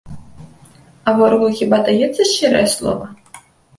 [1.11, 3.05] А ворагу хіба даецца шчырае слова?